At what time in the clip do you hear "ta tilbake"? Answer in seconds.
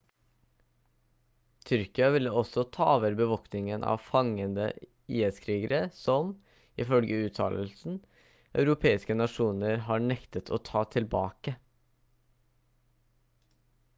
10.71-11.55